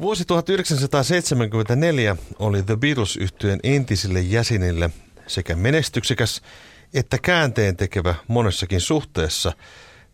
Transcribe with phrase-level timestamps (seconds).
[0.00, 4.90] Vuosi 1974 oli The beatles yhtyeen entisille jäsenille
[5.26, 6.42] sekä menestyksekäs
[6.94, 9.52] että käänteen tekevä monessakin suhteessa.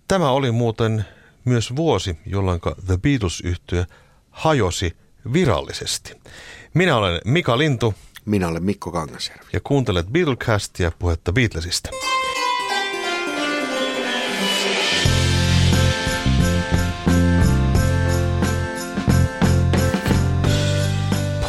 [0.09, 1.05] Tämä oli muuten
[1.45, 3.87] myös vuosi, jolloin The beatles yhtye
[4.31, 4.97] hajosi
[5.33, 6.13] virallisesti.
[6.75, 7.95] Minä olen Mika Lintu.
[8.25, 9.45] Minä olen Mikko Kangasjärvi.
[9.53, 11.91] Ja kuuntelet Beatlecastia puhetta Beatlesista.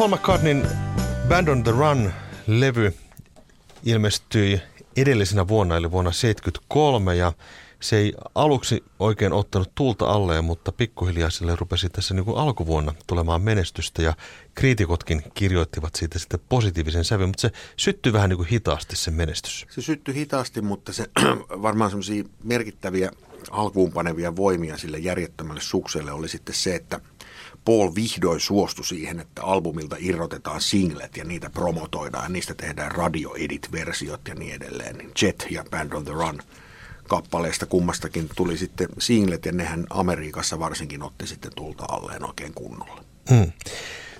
[0.02, 0.68] Paul McCartneyn
[1.28, 2.94] Band on the Run-levy
[3.84, 4.62] ilmestyi
[4.98, 7.34] edellisenä vuonna, eli vuonna 1973, ja
[7.80, 12.94] se ei aluksi oikein ottanut tulta alle, mutta pikkuhiljaa sille rupesi tässä niin kuin alkuvuonna
[13.08, 14.14] tulemaan menestystä, ja
[14.56, 19.66] kriitikotkin kirjoittivat siitä sitten positiivisen sävyn, mutta se syttyi vähän niin kuin hitaasti se menestys.
[19.70, 21.10] Se syttyi hitaasti, mutta se
[21.62, 23.12] varmaan semmoisia merkittäviä
[23.52, 27.00] alkuunpanevia voimia sille järjettömälle sukselle oli sitten se, että
[27.66, 32.34] Paul vihdoin suostui siihen, että albumilta irrotetaan singlet ja niitä promotoidaan.
[32.34, 34.98] Niistä tehdään radio-edit-versiot ja niin edelleen.
[34.98, 36.42] Niin Jet ja Band on the Run
[37.08, 43.04] kappaleista kummastakin tuli sitten singlet ja nehän Amerikassa varsinkin otti sitten tulta alleen oikein kunnolla.
[43.30, 43.52] Hmm.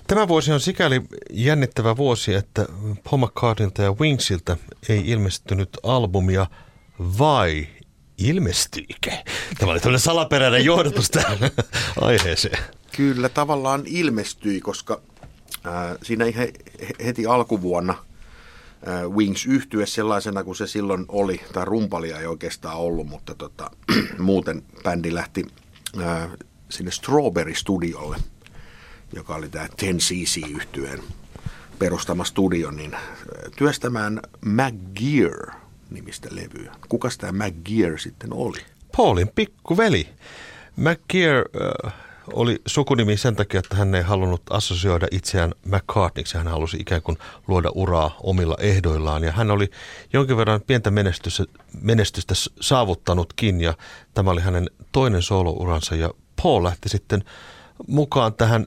[0.06, 2.66] Tämä vuosi on sikäli jännittävä vuosi, että
[3.10, 4.56] Paul McCartneylta ja Wingsiltä
[4.88, 6.46] ei ilmestynyt albumia
[7.18, 7.68] vai
[8.18, 9.10] ilmestyykö?
[9.58, 11.38] Tämä oli tämmöinen salaperäinen johdatus tähän
[12.00, 12.58] aiheeseen.
[12.96, 15.00] Kyllä tavallaan ilmestyi, koska
[15.66, 16.46] äh, siinä ihan
[17.04, 17.92] heti alkuvuonna
[18.88, 23.70] äh, Wings yhtyä sellaisena kuin se silloin oli, tai rumpalia ei oikeastaan ollut, mutta tota,
[24.18, 25.46] muuten bändi lähti
[26.00, 26.30] äh,
[26.68, 28.16] sinne Strawberry Studiolle,
[29.12, 31.02] joka oli tämä 10cc yhtyeen
[31.78, 32.96] perustama studio, niin
[33.56, 35.50] työstämään McGear
[35.90, 36.74] nimistä levyä.
[36.88, 38.58] Kukas tämä McGear sitten oli?
[38.96, 40.08] Paulin pikkuveli.
[40.76, 41.44] McGear
[41.86, 41.92] äh,
[42.32, 46.38] oli sukunimi sen takia, että hän ei halunnut assosioida itseään McCartneyksi.
[46.38, 49.24] Hän halusi ikään kuin luoda uraa omilla ehdoillaan.
[49.24, 49.70] Ja hän oli
[50.12, 51.44] jonkin verran pientä menestystä,
[51.80, 53.74] menestystä saavuttanutkin ja
[54.14, 55.94] tämä oli hänen toinen soolouransa.
[55.94, 56.10] Ja
[56.42, 57.24] Paul lähti sitten
[57.86, 58.66] mukaan tähän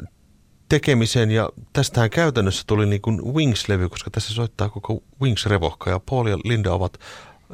[0.70, 6.28] tekemiseen ja tästähän käytännössä tuli niin kuin Wings-levy, koska tässä soittaa koko Wings-revohka ja Paul
[6.28, 7.00] ja Linda ovat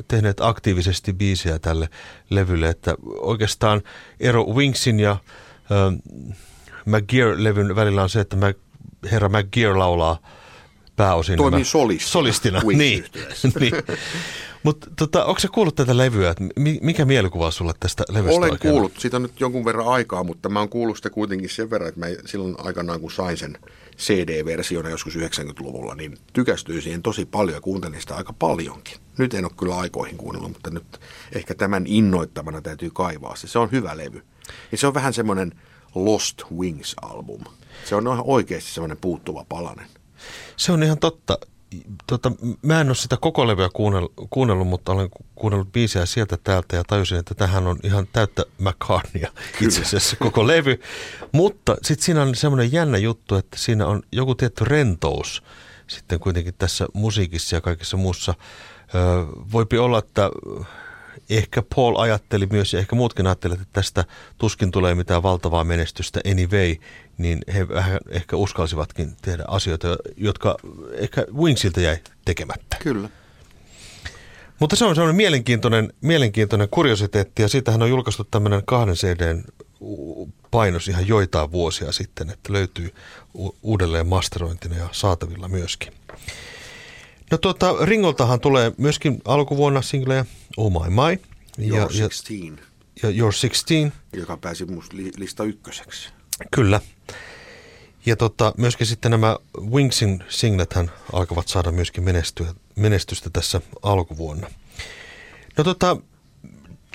[0.08, 1.90] tehneet aktiivisesti biisejä tälle
[2.30, 3.82] levylle, että oikeastaan
[4.20, 5.18] ero Wingsin ja
[6.86, 8.38] McGear-levyn välillä on se, että
[9.12, 10.20] herra McGear laulaa
[10.96, 11.38] pääosin.
[11.38, 12.12] Toimii solistina.
[12.12, 13.06] Solistina, niin.
[13.60, 13.74] niin.
[14.64, 16.30] Mutta tota, onko se kuullut tätä levyä?
[16.32, 16.44] Että
[16.82, 18.72] mikä mielikuva sulla tästä levystä Olen oikein?
[18.72, 18.94] kuullut.
[18.98, 22.00] Siitä on nyt jonkun verran aikaa, mutta mä oon kuullut sitä kuitenkin sen verran, että
[22.00, 23.58] mä silloin aikanaan kun sain sen
[23.98, 28.98] CD-versiona joskus 90-luvulla, niin tykästyin siihen tosi paljon ja kuuntelin sitä aika paljonkin.
[29.18, 31.00] Nyt en ole kyllä aikoihin kuunnellut, mutta nyt
[31.36, 33.48] ehkä tämän innoittamana täytyy kaivaa se.
[33.48, 34.24] Se on hyvä levy.
[34.72, 35.52] Ja se on vähän semmoinen
[35.96, 37.44] Lost Wings-album.
[37.86, 39.88] Se on ihan oikeasti semmoinen puuttuva palanen.
[40.58, 41.38] Se on ihan totta.
[42.08, 42.32] Tota,
[42.62, 46.84] mä en ole sitä koko levyä kuunnellut, kuunnellut, mutta olen kuunnellut biisejä sieltä täältä ja
[46.84, 49.32] tajusin, että tähän on ihan täyttä McCartneya
[49.62, 50.80] itse asiassa koko levy.
[51.32, 55.44] Mutta sitten siinä on semmoinen jännä juttu, että siinä on joku tietty rentous
[55.92, 58.34] sitten kuitenkin tässä musiikissa ja kaikessa muussa.
[58.96, 59.02] Öö,
[59.52, 60.30] voipi olla, että
[61.38, 64.06] ehkä Paul ajatteli myös, ja ehkä muutkin ajattelivat, että tästä
[64.38, 66.76] tuskin tulee mitään valtavaa menestystä anyway,
[67.18, 69.88] niin he vähän ehkä uskalsivatkin tehdä asioita,
[70.18, 70.58] jotka
[70.94, 72.78] ehkä Wingsiltä jäi tekemättä.
[72.80, 73.10] Kyllä.
[74.60, 79.44] Mutta se on semmoinen mielenkiintoinen, mielenkiintoinen kuriositeetti, ja siitähän on julkaistu tämmöinen kahden CDn
[80.52, 82.94] painos ihan joitain vuosia sitten, että löytyy
[83.62, 85.94] uudelleen masterointina ja saatavilla myöskin.
[87.32, 90.26] No tuota, Ringoltahan tulee myöskin alkuvuonna singleja
[90.58, 91.20] Oh My My.
[91.58, 92.34] Ja, You're 16.
[93.04, 93.98] Ja, ja You're 16.
[94.14, 96.10] Joka pääsi musta li, lista ykköseksi.
[96.52, 96.82] Kyllä.
[98.06, 99.38] Ja tota, myöskin sitten nämä
[99.72, 104.52] Wingsin singlethän alkavat saada myöskin menestyä, menestystä tässä alkuvuonna.
[105.58, 105.98] No tota,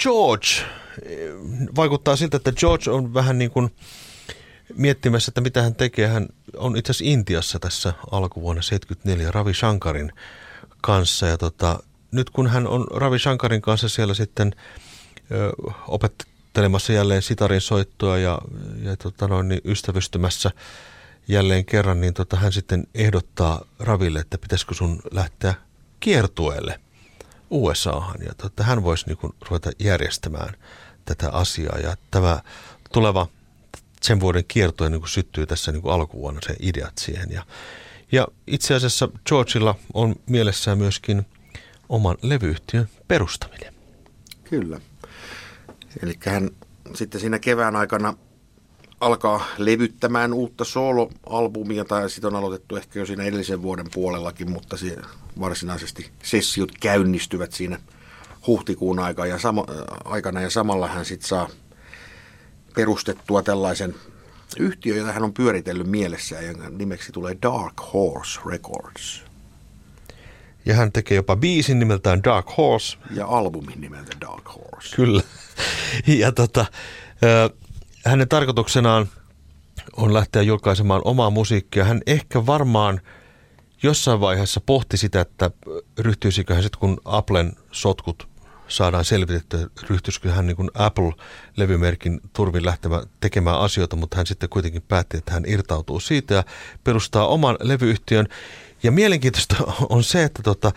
[0.03, 0.47] George,
[1.77, 3.71] vaikuttaa siltä, että George on vähän niin kuin
[4.75, 6.07] miettimässä, että mitä hän tekee.
[6.07, 10.13] Hän on itse asiassa Intiassa tässä alkuvuonna 74 Ravi Shankarin
[10.81, 11.27] kanssa.
[11.27, 11.79] Ja tota,
[12.13, 14.55] nyt kun hän on Ravi Shankarin kanssa siellä sitten
[15.33, 15.53] ö,
[15.89, 18.39] opettelemassa jälleen sitarin soittoa ja,
[18.83, 20.51] ja tota noin, niin ystävystymässä
[21.29, 25.55] jälleen kerran, niin tota, hän sitten ehdottaa Raville, että pitäisikö sun lähteä
[26.01, 26.81] kiertueelle
[27.51, 28.23] USAhan.
[28.27, 30.55] Ja tota, hän voisi niin kuin, ruveta järjestämään
[31.05, 31.79] tätä asiaa.
[31.79, 32.41] Ja tämä
[32.93, 33.27] tuleva
[34.03, 37.31] sen vuoden kiertoja niin syttyy tässä niin alkuvuonna se ideat siihen.
[37.31, 37.47] Ja,
[38.13, 41.27] ja itse asiassa Georgeilla on mielessään myöskin
[41.89, 43.75] oman levyyhtiön perustaminen.
[44.45, 44.81] Kyllä.
[46.03, 46.51] Eli hän
[46.95, 48.15] sitten siinä kevään aikana
[49.01, 54.77] alkaa levyttämään uutta soloalbumia, tai sitten on aloitettu ehkä jo siinä edellisen vuoden puolellakin, mutta
[54.77, 54.97] se
[55.41, 57.81] varsinaisesti sessiot käynnistyvät siinä
[58.47, 59.65] huhtikuun aikana ja, sama,
[60.05, 61.49] aikana, ja samalla hän sitten saa
[62.77, 63.95] perustettua tällaisen
[64.59, 69.25] yhtiö, jota hän on pyöritellyt mielessään, jonka nimeksi tulee Dark Horse Records.
[70.67, 72.97] Ja hän tekee jopa biisin nimeltään Dark Horse.
[73.11, 74.97] Ja albumin nimeltä Dark Horse.
[74.97, 75.23] Kyllä.
[76.07, 76.67] Ja tota,
[78.05, 79.09] hänen tarkoituksenaan
[79.97, 81.85] on lähteä julkaisemaan omaa musiikkia.
[81.85, 83.01] Hän ehkä varmaan
[83.83, 85.51] jossain vaiheessa pohti sitä, että
[85.99, 88.29] ryhtyisikö hän sitten, kun Applen sotkut
[88.69, 94.83] saadaan selvitettyä, ryhtyisikö hän niin kuin Apple-levymerkin turvin lähtemään tekemään asioita, mutta hän sitten kuitenkin
[94.83, 96.45] päätti, että hän irtautuu siitä ja
[96.85, 98.27] perustaa oman levyyhtiön.
[98.83, 99.57] Ja mielenkiintoista
[99.89, 100.73] on se, että tota,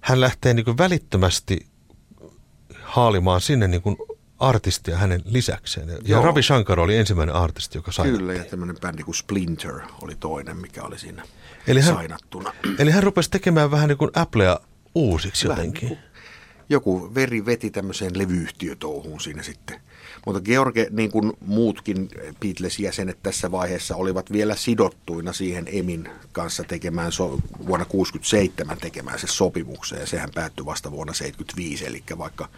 [0.00, 1.66] hän lähtee niin kuin välittömästi
[2.82, 3.96] haalimaan sinne niin kuin
[4.38, 5.88] artistia hänen lisäkseen.
[5.88, 6.22] Ja Joo.
[6.22, 8.06] Ravi Shankar oli ensimmäinen artisti, joka sai.
[8.10, 11.22] Kyllä, ja tämmöinen bändi kuin Splinter oli toinen, mikä oli siinä
[11.66, 12.52] eli hän, sainattuna.
[12.78, 14.60] Eli hän rupesi tekemään vähän niin kuin Applea
[14.94, 15.88] uusiksi vähän jotenkin.
[15.88, 16.11] Niin kuin
[16.68, 19.80] joku veri veti tämmöiseen levyyhtiötouhuun siinä sitten.
[20.26, 22.08] Mutta George, niin kuin muutkin
[22.40, 29.26] Beatles-jäsenet tässä vaiheessa, olivat vielä sidottuina siihen Emin kanssa tekemään so, vuonna 1967 tekemään se
[29.26, 32.48] sopimukseen, ja sehän päättyi vasta vuonna 1975, eli vaikka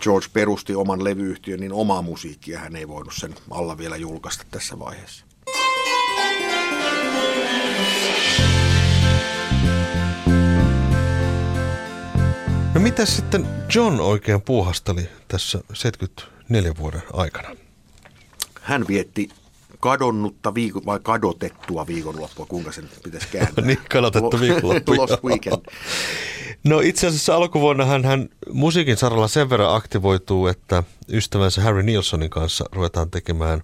[0.00, 4.78] George perusti oman levyyhtiön, niin omaa musiikkia hän ei voinut sen alla vielä julkaista tässä
[4.78, 5.27] vaiheessa.
[12.78, 17.48] No mitä sitten John oikein puuhasteli tässä 74 vuoden aikana?
[18.60, 19.28] Hän vietti
[19.80, 23.64] kadonnutta viikon, vai kadotettua viikonloppua, kuinka sen pitäisi kääntää?
[23.66, 24.96] niin, kadotettu viikonloppu.
[24.96, 25.62] Lost weekend.
[26.64, 30.82] No itse asiassa alkuvuonna hän, hän musiikin saralla sen verran aktivoituu, että
[31.12, 33.62] ystävänsä Harry Nilssonin kanssa ruvetaan tekemään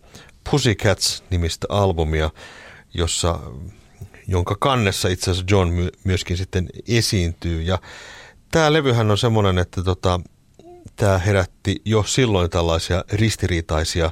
[0.50, 2.30] Pussycats-nimistä albumia,
[2.94, 3.40] jossa,
[4.28, 7.62] jonka kannessa itse asiassa John my, myöskin sitten esiintyy.
[7.62, 7.78] Ja
[8.54, 10.20] tämä levyhän on semmoinen, että tota,
[10.96, 14.10] tämä herätti jo silloin tällaisia ristiriitaisia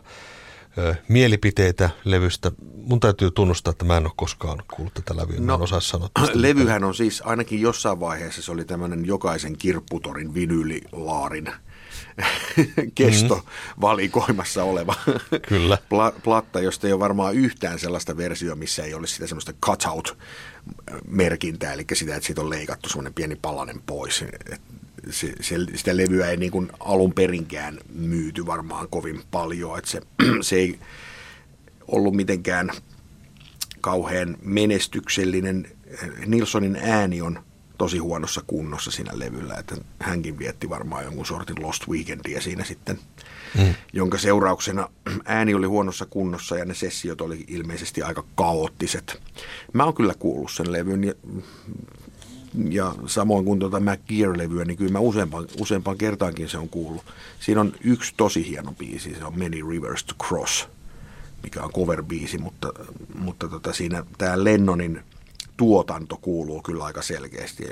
[0.79, 2.53] ö, mielipiteitä levystä.
[2.75, 5.41] Mun täytyy tunnustaa, että mä en ole koskaan kuullut tätä levyä.
[5.41, 6.85] No, en osaa sanoa Levyhän mitään.
[6.85, 11.53] on siis ainakin jossain vaiheessa se oli tämmöinen jokaisen kirpputorin vinylilaarin
[12.95, 13.81] kesto mm-hmm.
[13.81, 14.95] valikoimassa oleva
[15.49, 15.79] Kyllä.
[15.95, 19.53] Pla- platta, josta ei ole varmaan yhtään sellaista versiota, missä ei olisi sitä semmoista
[20.63, 24.25] cutout-merkintää, eli sitä, että siitä on leikattu semmoinen pieni palanen pois.
[25.11, 30.01] Se, se, sitä levyä ei niin kuin alun perinkään myyty varmaan kovin paljon, että se,
[30.41, 30.79] se ei
[31.89, 32.71] ollut mitenkään
[33.81, 35.69] kauhean menestyksellinen.
[36.27, 37.45] Nilssonin ääni on
[37.83, 42.99] tosi huonossa kunnossa siinä levyllä, että hänkin vietti varmaan jonkun sortin Lost Weekendia siinä sitten,
[43.59, 43.75] mm.
[43.93, 44.89] jonka seurauksena
[45.25, 49.23] ääni oli huonossa kunnossa ja ne sessiot oli ilmeisesti aika kaoottiset.
[49.73, 51.15] Mä oon kyllä kuullut sen levyn ja,
[52.71, 57.05] ja samoin kuin tuota McGear-levyä, niin kyllä mä useampaan, useampaan kertaankin se on kuullut.
[57.41, 60.69] Siinä on yksi tosi hieno biisi, se on Many Rivers to Cross,
[61.43, 62.73] mikä on cover-biisi, mutta,
[63.15, 65.03] mutta tota siinä tämä Lennonin
[65.57, 67.65] tuotanto kuuluu kyllä aika selkeästi,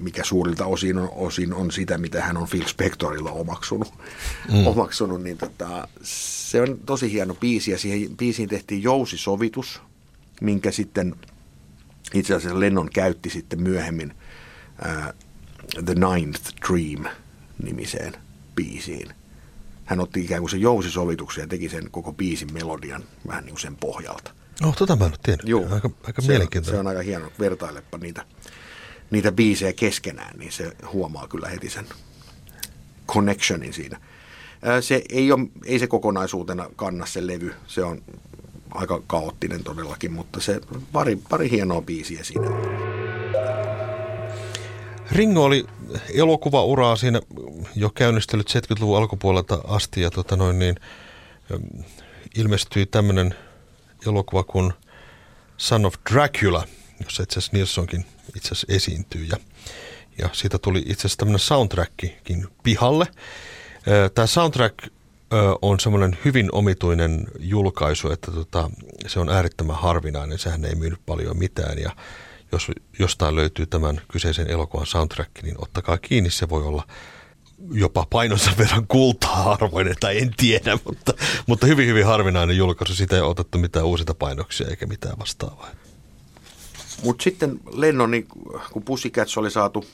[0.00, 3.94] mikä suurilta osin on, osin on sitä, mitä hän on Phil Spectorilla omaksunut.
[4.52, 4.66] Mm.
[4.66, 9.82] omaksunut niin tota, se on tosi hieno biisi ja siihen biisiin tehtiin jousisovitus,
[10.40, 11.14] minkä sitten
[12.14, 14.14] itse asiassa Lennon käytti sitten myöhemmin
[14.82, 15.14] uh,
[15.84, 18.12] The Ninth Dream-nimiseen
[18.56, 19.14] biisiin.
[19.90, 23.60] Hän otti ikään kuin sen jousisovituksen ja teki sen koko biisin melodian vähän niin kuin
[23.60, 24.30] sen pohjalta.
[24.64, 25.48] Oh, tota mä en ole tiennyt.
[25.48, 26.76] Joo, aika, aika se, mielenkiintoinen.
[26.76, 27.32] Se on aika hieno.
[27.38, 28.24] Vertailepa niitä,
[29.10, 31.86] niitä biisejä keskenään, niin se huomaa kyllä heti sen
[33.08, 34.00] connectionin siinä.
[34.80, 37.54] Se ei, ole, ei se kokonaisuutena kanna se levy.
[37.66, 38.02] Se on
[38.70, 40.60] aika kaoottinen todellakin, mutta se
[40.92, 42.46] pari, pari hienoa biisiä siinä
[45.12, 45.66] Ringo oli
[46.14, 47.20] elokuvauraa siinä
[47.76, 50.74] jo käynnistellyt 70-luvun alkupuolelta asti ja tota noin, niin,
[52.34, 53.34] ilmestyi tämmöinen–
[54.06, 54.72] elokuva kuin
[55.56, 56.64] Son of Dracula,
[57.04, 59.24] jossa itse asiassa Nilssonkin itse asiassa esiintyy.
[59.24, 59.36] Ja,
[60.18, 63.06] ja siitä tuli itse asiassa tämmöinen soundtrackikin pihalle.
[64.14, 64.78] Tämä soundtrack
[65.62, 68.70] on semmoinen hyvin omituinen julkaisu, että tota,
[69.06, 70.38] se on äärettömän harvinainen.
[70.38, 71.90] Sehän ei myynyt paljon mitään ja
[72.52, 76.30] jos jostain löytyy tämän kyseisen elokuvan soundtrack, niin ottakaa kiinni.
[76.30, 76.86] Se voi olla
[77.72, 81.14] jopa painonsa verran kultaa arvoinen, tai en tiedä, mutta,
[81.46, 82.94] mutta hyvin hyvin harvinainen julkaisu.
[82.94, 85.70] Sitä ei otettu mitään uusita painoksia eikä mitään vastaavaa.
[87.04, 88.26] Mutta sitten Lennon, niin
[88.72, 89.84] kun Pussycats oli saatu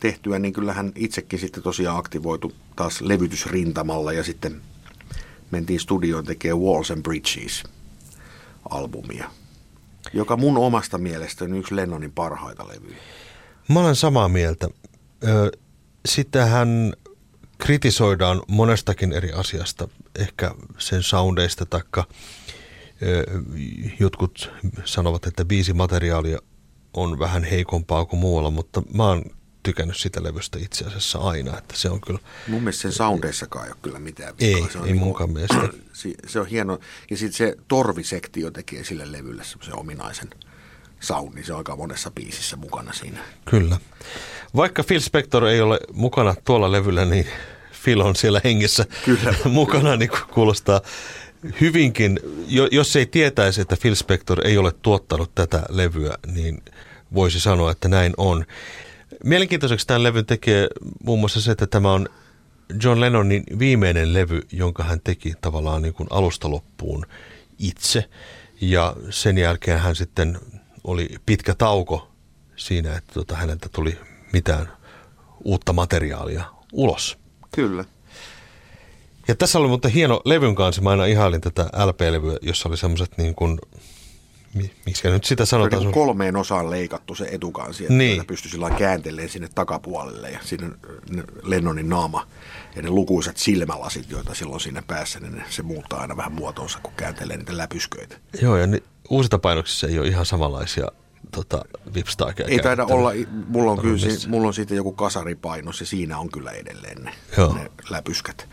[0.00, 4.60] tehtyä, niin kyllähän itsekin sitten tosiaan aktivoitu taas levytysrintamalla ja sitten
[5.50, 7.62] mentiin studioon tekemään Walls and Bridges
[8.70, 9.30] albumia,
[10.12, 12.96] joka mun omasta mielestä on yksi Lennonin parhaita levyjä.
[13.68, 14.68] Mä olen samaa mieltä.
[16.08, 16.92] Sitähän
[17.58, 19.88] kritisoidaan monestakin eri asiasta,
[20.18, 22.04] ehkä sen soundeista, taikka
[24.00, 24.52] jotkut
[24.84, 26.38] sanovat, että biisi materiaalia
[26.94, 29.22] on vähän heikompaa kuin muualla, mutta mä oon
[29.62, 32.18] tykännyt sitä levystä itse asiassa aina, että se on kyllä...
[32.46, 34.66] Mun mielestä sen soundeissakaan ei ole kyllä mitään vikaa.
[34.66, 35.68] Ei, se on ei niin munkaan mielestä.
[36.26, 36.78] Se on hieno,
[37.10, 40.30] ja sitten se torvisektio tekee sille levylle se ominaisen
[41.00, 43.18] soundi, se on aika monessa biisissä mukana siinä.
[43.44, 43.76] Kyllä.
[44.56, 47.26] Vaikka Phil Spector ei ole mukana tuolla levyllä, niin
[47.84, 49.34] Phil on siellä hengessä Kyllä.
[49.44, 50.80] mukana, niin kuulostaa
[51.60, 52.20] hyvinkin,
[52.70, 56.62] jos ei tietäisi, että Phil Spector ei ole tuottanut tätä levyä, niin
[57.14, 58.44] voisi sanoa, että näin on.
[59.24, 60.68] Mielenkiintoiseksi tämän levyn tekee
[61.04, 62.08] muun muassa se, että tämä on
[62.82, 67.06] John Lennonin viimeinen levy, jonka hän teki tavallaan niin kuin alusta loppuun
[67.58, 68.04] itse.
[68.60, 70.38] Ja sen jälkeen hän sitten
[70.84, 72.10] oli pitkä tauko
[72.56, 73.98] siinä, että tota, häneltä tuli
[74.32, 74.68] mitään
[75.44, 77.18] uutta materiaalia ulos.
[77.54, 77.84] Kyllä.
[79.28, 80.82] Ja tässä oli mutta hieno levyn kanssa.
[80.82, 83.58] Mä aina ihailin tätä LP-levyä, jossa oli semmoiset niin kuin,
[84.86, 85.82] miksi nyt sitä sanotaan?
[85.82, 88.26] Niin kolmeen osaan leikattu se etukansi, että niin.
[88.26, 90.70] pystyi sillä kääntelemään sinne takapuolelle ja sinne
[91.42, 92.26] Lennonin naama
[92.76, 96.92] ja ne lukuisat silmälasit, joita silloin siinä päässä, niin se muuttaa aina vähän muotonsa, kun
[96.96, 98.16] kääntelee niitä läpysköitä.
[98.42, 100.86] Joo, ja ni, uusita painoksissa ei ole ihan samanlaisia
[101.30, 101.64] tota,
[101.94, 103.12] vipstaakeja Ei taida olla,
[103.48, 107.12] mulla on, kyllä, mulla on siitä joku kasaripainos ja siinä on kyllä edelleen ne,
[107.54, 108.48] ne läpyskät.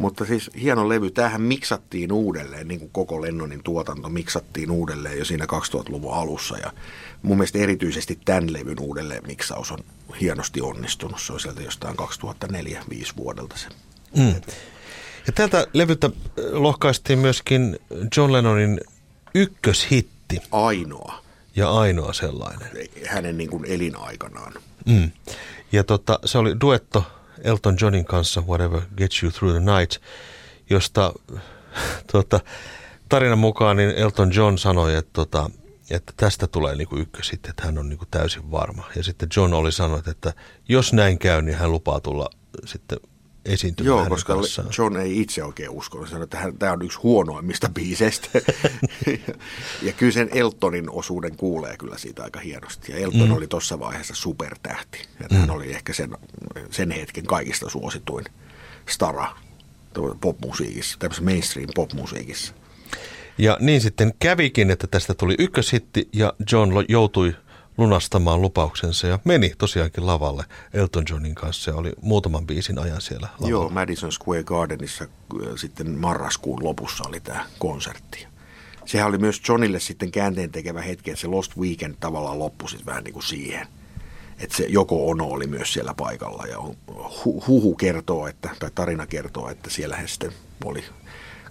[0.00, 1.10] Mutta siis hieno levy.
[1.10, 6.58] Tämähän miksattiin uudelleen, niin kuin koko Lennonin tuotanto miksattiin uudelleen jo siinä 2000-luvun alussa.
[6.58, 6.72] Ja
[7.22, 9.78] mun mielestä erityisesti tämän levyn uudelleen miksaus on
[10.20, 11.20] hienosti onnistunut.
[11.20, 13.68] Se on sieltä jostain 2004-2005 vuodelta se.
[14.16, 14.34] Mm.
[15.26, 16.10] Ja tältä levytä
[16.52, 17.78] lohkaistiin myöskin
[18.16, 18.80] John Lennonin
[19.34, 20.38] ykköshitti.
[20.52, 21.22] Ainoa.
[21.56, 22.68] Ja ainoa sellainen.
[23.06, 24.52] Hänen niin kuin elinaikanaan.
[24.86, 25.10] Mm.
[25.72, 27.04] Ja tota, se oli duetto
[27.44, 30.02] Elton Johnin kanssa Whatever Gets You Through the Night,
[30.70, 31.12] josta
[32.12, 32.40] tuota,
[33.08, 35.50] tarinan mukaan niin Elton John sanoi, että, tuota,
[35.90, 38.84] että tästä tulee niin kuin ykkös sitten, että hän on niin kuin täysin varma.
[38.96, 40.32] Ja sitten John oli sanonut, että
[40.68, 42.30] jos näin käy, niin hän lupaa tulla
[42.64, 42.98] sitten
[43.44, 44.68] esiintymään Joo, koska kanssaan.
[44.78, 46.06] John ei itse oikein usko.
[46.06, 48.28] Sanoi, että hän, tämä on yksi huonoimmista biiseistä.
[49.06, 49.34] ja,
[49.86, 52.92] ja kyllä sen Eltonin osuuden kuulee kyllä siitä aika hienosti.
[52.92, 53.36] Ja Elton mm.
[53.36, 54.98] oli tuossa vaiheessa supertähti.
[55.20, 55.36] Ja mm.
[55.36, 56.10] hän oli ehkä sen,
[56.70, 58.24] sen hetken kaikista suosituin
[58.88, 59.36] stara
[60.20, 62.54] popmusiikissa, tämmöisessä mainstream popmusiikissa.
[63.38, 67.34] Ja niin sitten kävikin, että tästä tuli ykköshitti ja John joutui–
[67.80, 70.44] lunastamaan lupauksensa ja meni tosiaankin lavalle
[70.74, 73.50] Elton Johnin kanssa ja oli muutaman biisin ajan siellä lavalla.
[73.50, 78.26] Joo, Madison Square Gardenissa äh, sitten marraskuun lopussa oli tämä konsertti.
[78.86, 82.86] Sehän oli myös Johnille sitten käänteen tekevä hetki, että se Lost Weekend tavallaan loppui sitten
[82.86, 83.66] vähän niin kuin siihen.
[84.38, 86.56] Että se joko Ono oli myös siellä paikalla ja
[86.88, 90.32] hu- huhu kertoo, että, tai tarina kertoo, että siellä he sitten
[90.64, 90.84] oli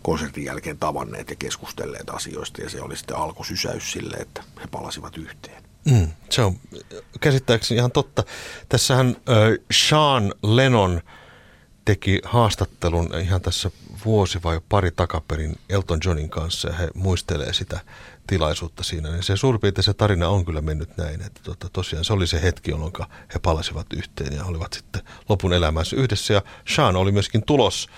[0.02, 5.18] konsertin jälkeen tavanneet ja keskustelleet asioista ja se oli sitten alkusysäys sille, että he palasivat
[5.18, 5.69] yhteen.
[5.86, 6.56] Mm, se on
[7.20, 8.24] käsittääkseni ihan totta.
[8.70, 9.36] Tässähän äh,
[9.72, 11.02] Sean Lennon
[11.86, 13.72] teki haastattelun ihan tässä
[14.06, 17.80] vuosi vai pari takaperin Elton Johnin kanssa ja he muistelee sitä
[18.28, 19.12] tilaisuutta siinä.
[19.12, 22.28] Niin se suurin piirtein se tarina on kyllä mennyt näin, että tota, tosiaan se oli
[22.28, 22.94] se hetki, jolloin
[23.34, 26.34] he palasivat yhteen ja olivat sitten lopun elämänsä yhdessä.
[26.34, 26.42] Ja
[26.76, 27.90] Sean oli myöskin tulos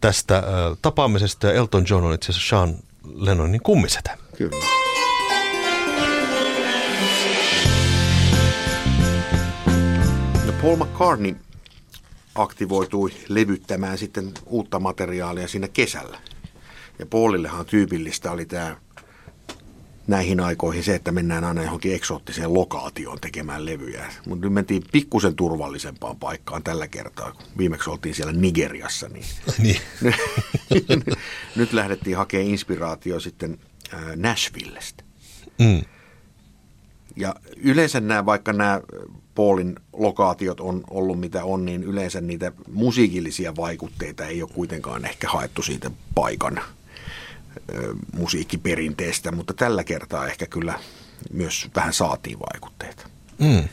[0.00, 0.44] tästä äh,
[0.82, 2.76] tapaamisesta ja Elton John on itse asiassa Sean
[3.14, 4.18] Lennonin kummisetä.
[4.36, 4.89] Kyllä.
[10.62, 11.36] Paul McCartney
[12.34, 16.18] aktivoitui levyttämään sitten uutta materiaalia siinä kesällä.
[16.98, 18.76] Ja Paulillehan tyypillistä oli tämä
[20.06, 24.12] näihin aikoihin se, että mennään aina johonkin eksoottiseen lokaatioon tekemään levyjä.
[24.26, 29.08] Mutta nyt mentiin pikkusen turvallisempaan paikkaan tällä kertaa, kun viimeksi oltiin siellä Nigeriassa.
[29.08, 29.24] Niin,
[29.62, 29.80] niin.
[31.56, 33.58] nyt lähdettiin hakemaan inspiraatio sitten
[34.16, 35.04] Nashvillestä.
[35.58, 35.80] Mm.
[37.16, 38.80] Ja yleensä nämä, vaikka nämä
[39.34, 45.28] Paulin lokaatiot on ollut mitä on, niin yleensä niitä musiikillisia vaikutteita ei ole kuitenkaan ehkä
[45.28, 46.60] haettu siitä paikan
[47.74, 50.80] ö, musiikkiperinteestä, mutta tällä kertaa ehkä kyllä
[51.32, 53.06] myös vähän saatiin vaikutteita.
[53.38, 53.68] Mm.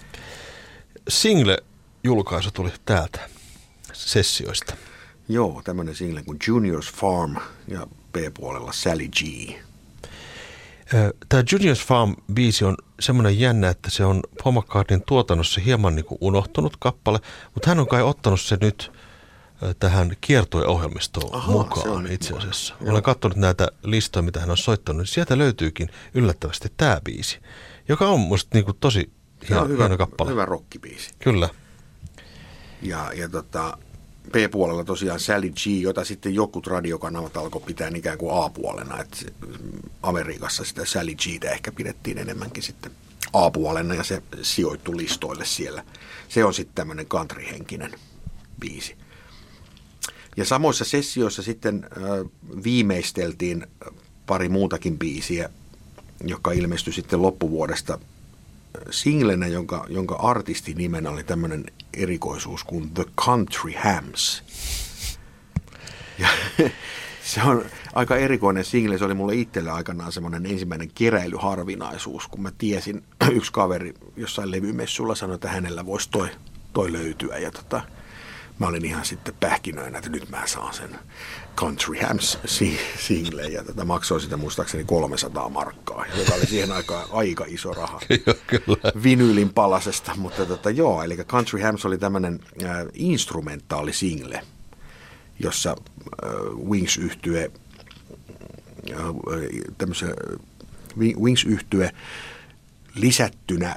[1.09, 3.19] Single-julkaisu tuli täältä
[3.93, 4.75] sessioista.
[5.29, 7.35] Joo, tämmöinen single kuin Junior's Farm
[7.67, 9.21] ja B-puolella Sally G.
[11.29, 16.17] Tämä Junior's Farm-biisi on semmoinen jännä, että se on Paul McCartneyn tuotannossa hieman niin kuin
[16.21, 17.19] unohtunut kappale,
[17.53, 18.91] mutta hän on kai ottanut se nyt
[19.79, 22.75] tähän kiertueohjelmistoon Aha, mukaan itse asiassa.
[22.81, 22.91] Joo.
[22.91, 27.39] Olen katsonut näitä listoja, mitä hän on soittanut, niin sieltä löytyykin yllättävästi tämä biisi,
[27.89, 30.31] joka on musta niinku tosi Se hieno, hyvä, hieno kappale.
[30.31, 31.09] hyvä rockibiisi.
[31.19, 31.49] Kyllä.
[32.81, 33.77] Ja, ja tota,
[34.31, 39.01] B-puolella tosiaan Sally G, jota sitten jokut radiokanavat alkoi pitää ikään kuin A-puolena.
[39.01, 39.33] Et
[40.03, 42.91] Amerikassa sitä Sally Gtä ehkä pidettiin enemmänkin sitten
[43.33, 45.83] A-puolena ja se sijoittui listoille siellä.
[46.29, 47.99] Se on sitten tämmöinen country-henkinen
[48.59, 48.95] biisi.
[50.37, 51.85] Ja samoissa sessioissa sitten
[52.63, 53.67] viimeisteltiin
[54.25, 55.49] pari muutakin biisiä,
[56.23, 57.99] joka ilmestyi sitten loppuvuodesta
[58.89, 64.43] singlenä, jonka, jonka artistin nimenä oli tämmöinen erikoisuus kuin The Country Hams.
[66.19, 66.27] Ja
[67.23, 67.65] se on
[67.95, 68.97] aika erikoinen single.
[68.97, 75.15] Se oli mulle itselle aikanaan semmoinen ensimmäinen keräilyharvinaisuus, kun mä tiesin, yksi kaveri jossain levymessulla
[75.15, 76.29] sanoi, että hänellä voisi toi,
[76.73, 77.37] toi löytyä.
[77.37, 77.81] Ja tota,
[78.59, 80.89] mä olin ihan sitten pähkinöinä, että nyt mä saan sen
[81.57, 83.41] Country Hams si- single.
[83.47, 87.99] Ja tota, maksoi sitä muistaakseni 300 markkaa, joka oli siihen aikaan aika iso raha
[88.47, 88.91] kyllä.
[89.03, 94.41] vinyylin palasesta, mutta tota, joo, eli Country Hams oli tämmöinen äh, instrumentaali single,
[95.39, 95.75] jossa
[96.23, 96.29] äh,
[96.69, 97.51] Wings yhtye
[98.91, 98.97] äh,
[99.77, 100.39] tämmöisen äh,
[101.21, 101.91] Wings yhtye
[102.95, 103.75] lisättynä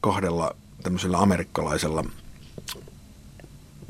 [0.00, 2.04] kahdella tämmöisellä amerikkalaisella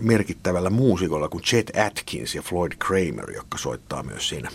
[0.00, 4.50] merkittävällä muusikolla kuin Chet Atkins ja Floyd Kramer, jotka soittaa myös siinä.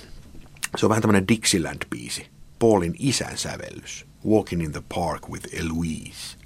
[0.78, 2.25] Se on vähän tämmöinen Dixieland-biisi.
[2.60, 4.06] Paulin isän sävellys.
[4.30, 6.38] Walking in the Park with Eloise.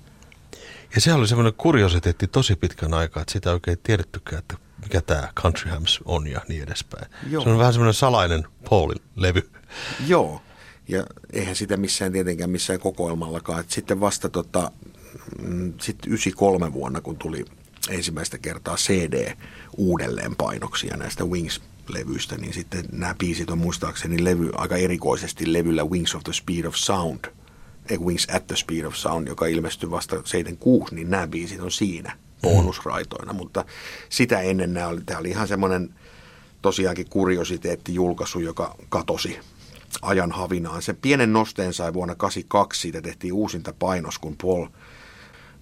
[0.96, 5.02] Ja se oli semmoinen kuriositeetti tosi pitkän aikaa, että sitä ei oikein tiedettykään, että mikä
[5.02, 7.12] tämä Country Hams on ja niin edespäin.
[7.30, 7.44] Joo.
[7.44, 9.50] Se on vähän semmoinen salainen Paulin levy.
[10.08, 10.42] Joo,
[10.88, 13.60] ja eihän sitä missään tietenkään missään kokoelmallakaan.
[13.60, 14.72] Et sitten vasta tota,
[15.42, 17.46] mm, sitten 93 vuonna, kun tuli
[17.90, 19.36] ensimmäistä kertaa CD
[19.78, 26.16] uudelleen painoksia näistä Wings-levyistä, niin sitten nämä biisit on muistaakseni levy, aika erikoisesti levyllä Wings
[26.16, 27.26] of the Speed of Sound,
[27.90, 31.72] ei Wings at the Speed of Sound, joka ilmestyi vasta 76, niin nämä biisit on
[31.72, 33.66] siinä bonusraitoina, mutta
[34.10, 35.96] sitä ennen nämä oli, tämä oli ihan semmoinen
[36.62, 39.40] tosiaankin kuriositeetti-julkaisu, joka katosi
[40.02, 40.82] ajan havinaan.
[40.82, 44.68] Se pienen nosteen sai vuonna 82, siitä tehtiin uusinta painos, kun Paul,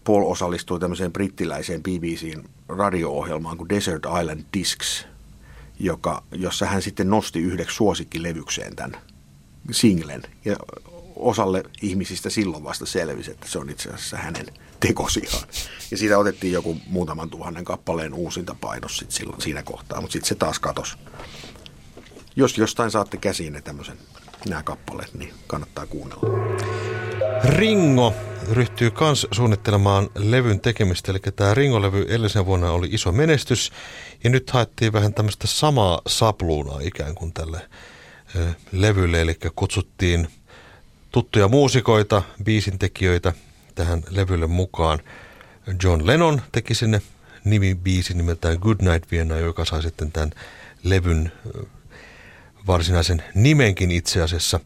[0.08, 5.06] Paul osallistui tämmöiseen brittiläiseen BBCn radio-ohjelmaan kuin Desert Island Discs,
[5.80, 9.02] joka, jossa hän sitten nosti yhdeksi suosikkilevykseen tämän
[9.72, 10.24] singlen.
[10.46, 10.56] Ja
[11.16, 14.46] osalle ihmisistä silloin vasta selvisi, että se on itse asiassa hänen
[14.80, 15.48] tekosiaan.
[15.92, 20.30] Ja siitä otettiin joku muutaman tuhannen kappaleen uusinta painos sit silloin siinä kohtaa, mutta sitten
[20.30, 20.98] se taas katosi.
[22.36, 23.98] Jos jostain saatte käsiin ne tämmöisen
[24.50, 26.30] nämä kappaleet, niin kannattaa kuunnella.
[27.44, 28.14] Ringo
[28.52, 33.72] ryhtyy kans suunnittelemaan levyn tekemistä, eli tämä Ringo-levy edellisen vuonna oli iso menestys,
[34.24, 37.62] ja nyt haettiin vähän tämmöistä samaa sapluunaa ikään kuin tälle
[38.36, 40.28] ö, levylle, eli kutsuttiin
[41.12, 43.34] tuttuja muusikoita, biisintekijöitä
[43.76, 45.00] tähän levylle mukaan.
[45.84, 47.02] John Lennon teki sinne
[47.44, 50.32] nimibiisi nimeltään Good Night Vienna, joka sai sitten tämän
[50.84, 51.32] levyn
[52.68, 54.60] varsinaisen nimenkin itse asiassa.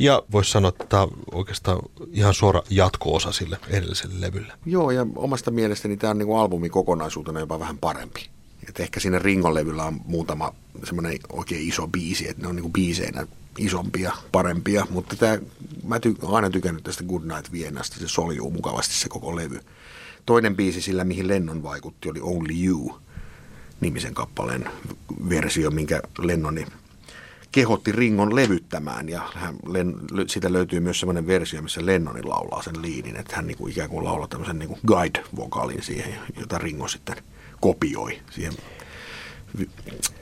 [0.00, 1.78] Ja voisi sanoa, että tämä on oikeastaan
[2.12, 4.52] ihan suora jatko-osa sille edelliselle levylle.
[4.66, 8.28] Joo, ja omasta mielestäni tämä on niin albumin kokonaisuutena jopa vähän parempi.
[8.68, 12.72] Et ehkä siinä Ringon levyllä on muutama semmoinen oikein iso biisi, että ne on niin
[12.72, 13.26] biiseinä
[13.58, 15.38] isompia, parempia, mutta tämä,
[15.84, 19.60] mä ty, aina tykännyt tästä Good Night Viennasta, se soljuu mukavasti se koko levy.
[20.26, 22.98] Toinen biisi sillä, mihin Lennon vaikutti, oli Only You,
[23.80, 24.70] nimisen kappaleen
[25.28, 26.66] versio, minkä Lennoni
[27.52, 29.94] kehotti Ringon levyttämään ja hän, Len,
[30.26, 34.04] siitä löytyy myös semmoinen versio, missä Lennoni laulaa sen liidin, että hän niinku ikään kuin
[34.04, 37.16] laulaa tämmöisen niinku guide-vokaalin siihen, jota Ringo sitten
[37.60, 38.52] kopioi siihen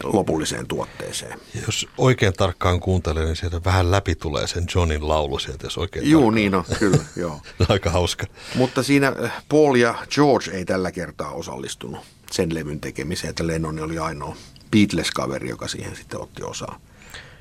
[0.04, 1.38] lopulliseen tuotteeseen.
[1.54, 5.78] Ja jos oikein tarkkaan kuuntelee, niin sieltä vähän läpi tulee sen Johnin laulu sieltä, jos
[5.78, 6.34] oikein Juu, tarkkaan.
[6.34, 7.40] niin on, kyllä, joo.
[7.68, 8.26] Aika hauska.
[8.54, 13.78] Mutta siinä äh, Paul ja George ei tällä kertaa osallistunut sen levyn tekemiseen, että Lennon
[13.78, 14.36] oli ainoa
[14.70, 16.80] Beatles-kaveri, joka siihen sitten otti osaa.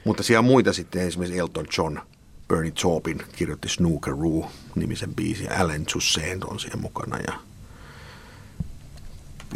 [0.08, 2.00] Mutta siellä muita sitten, esimerkiksi Elton John,
[2.48, 7.34] Bernie Taupin kirjoitti Snookeroo nimisen biisin, Alan Toussaint on siihen mukana ja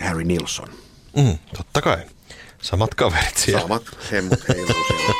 [0.05, 0.67] Harry Nilsson.
[1.17, 1.97] Mm, totta kai.
[2.61, 3.61] Samat kaverit siellä.
[3.61, 5.13] Samat heiluu siellä.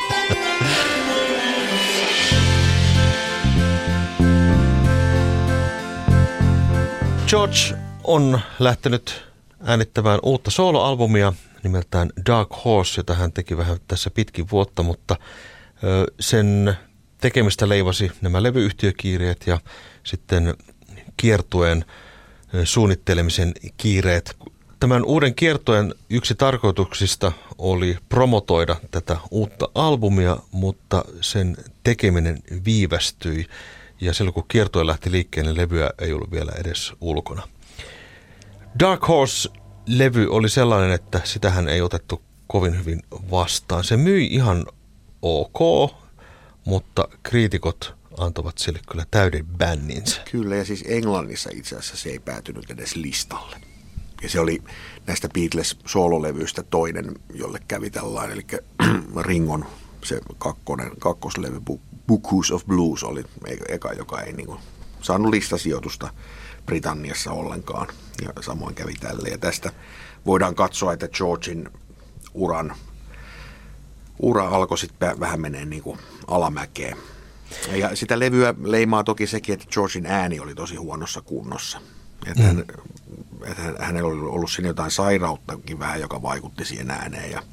[7.28, 9.26] George on lähtenyt
[9.64, 15.16] äänittämään uutta soloalbumia nimeltään Dark Horse, jota hän teki vähän tässä pitkin vuotta, mutta
[16.20, 16.78] sen
[17.22, 19.60] tekemistä leivasi nämä levyyhtiökiireet ja
[20.04, 20.54] sitten
[21.18, 21.86] kiertueen
[22.64, 24.38] suunnittelemisen kiireet.
[24.80, 33.46] tämän uuden kiertojen yksi tarkoituksista oli promotoida tätä uutta albumia, mutta sen tekeminen viivästyi.
[34.02, 37.48] Ja silloin kun kiertoja lähti liikkeelle, levyä ei ollut vielä edes ulkona.
[38.80, 39.02] Dark
[39.82, 43.84] Horse-levy oli sellainen, että sitähän ei otettu kovin hyvin vastaan.
[43.84, 44.66] Se myi ihan
[45.22, 45.92] ok,
[46.66, 50.22] mutta kriitikot antavat sille kyllä täyden bänninsä.
[50.32, 53.56] Kyllä, ja siis Englannissa itse asiassa se ei päätynyt edes listalle.
[54.24, 54.64] Ja se oli
[55.08, 58.46] näistä Beatles-soololevyistä toinen, jolle kävi tällainen, eli
[59.28, 59.66] Ringon
[60.04, 61.62] se kakkonen, kakkoslevy
[62.08, 63.24] Books of Blues oli
[63.70, 64.60] eka, joka ei niin kuin,
[65.02, 66.14] saanut listasijoitusta
[66.66, 67.88] Britanniassa ollenkaan.
[68.22, 69.30] Ja samoin kävi tälle.
[69.30, 69.72] Ja tästä
[70.26, 71.70] voidaan katsoa, että Georgein
[72.34, 72.76] uran
[74.22, 76.98] ura alkoi sitten vähän menee niin kuin alamäkeen.
[77.72, 81.82] Ja sitä levyä leimaa toki sekin, että Georgein ääni oli tosi huonossa kunnossa.
[82.28, 82.48] Että mm.
[82.48, 82.66] hän,
[83.46, 87.44] että hänellä oli ollut siinä jotain sairauttakin vähän, joka vaikutti siihen ääneen ja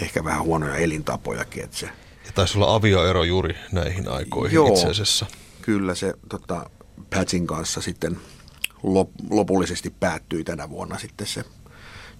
[0.00, 1.64] ehkä vähän huonoja elintapojakin.
[1.64, 1.86] Että se...
[2.26, 5.26] Ja taisi olla avioero juuri näihin aikoihin Joo, itse asiassa.
[5.62, 6.70] Kyllä se tota,
[7.14, 8.16] Patsin kanssa sitten
[8.86, 11.44] lop, lopullisesti päättyi tänä vuonna sitten se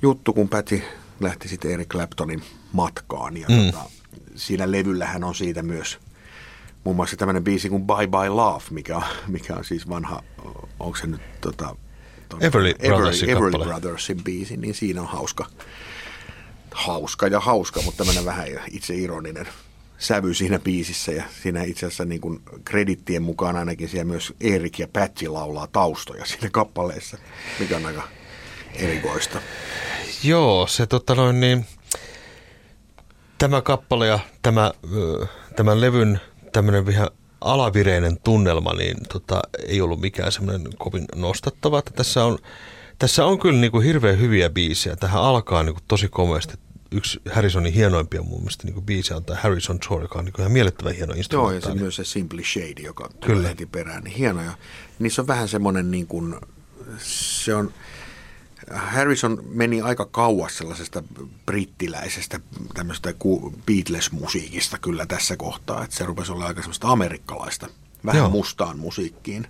[0.02, 0.82] juttu, kun Patty
[1.20, 3.36] lähti sitten Eric Claptonin matkaan.
[3.36, 3.66] Ja mm.
[3.66, 3.90] tota,
[4.34, 5.98] siinä levyllähän on siitä myös
[6.84, 10.22] muun muassa tämmöinen biisi kuin Bye Bye Love, mikä on, mikä on siis vanha,
[10.80, 11.76] onko se nyt tota,
[12.40, 15.46] Everly, Brothersin, Everly, Everly Brothersin biisi, niin siinä on hauska,
[16.70, 19.48] hauska ja hauska, mutta tämmöinen vähän itse ironinen
[19.98, 24.78] sävy siinä biisissä ja siinä itse asiassa niin kuin kredittien mukaan ainakin siellä myös Erik
[24.78, 27.18] ja Patty laulaa taustoja siinä kappaleessa,
[27.60, 28.08] mikä on aika
[28.74, 29.40] erikoista.
[30.24, 31.66] Joo, se tota noin niin,
[33.38, 34.72] tämä kappale ja tämä,
[35.56, 36.20] tämän levyn
[36.52, 37.08] tämmöinen vähän
[37.40, 41.78] alavireinen tunnelma, niin tota, ei ollut mikään semmoinen kovin nostattava.
[41.78, 42.38] Että tässä on,
[42.98, 44.96] tässä on kyllä niin kuin hirveän hyviä biisejä.
[44.96, 46.65] Tähän alkaa niin kuin tosi komeasti.
[46.90, 50.52] Yksi Harrisonin hienoimpia mun mielestä niin biisejä on tämä Harrison Tour, joka on niin ihan
[50.52, 51.66] miellyttävän hieno instrumentti.
[51.66, 54.52] Joo, ja se myös se Simply Shade, joka tulee heti perään, niin hienoja.
[54.98, 56.36] Niissä on vähän semmoinen niin kuin,
[56.98, 57.72] se on,
[58.70, 61.02] Harrison meni aika kauas sellaisesta
[61.46, 62.40] brittiläisestä
[62.74, 63.14] tämmöistä
[63.66, 67.68] Beatles-musiikista kyllä tässä kohtaa, että se rupesi olla aika semmoista amerikkalaista,
[68.06, 68.30] vähän Joo.
[68.30, 69.46] mustaan musiikkiin,